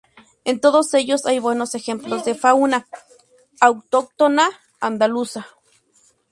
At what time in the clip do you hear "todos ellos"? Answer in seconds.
0.59-1.27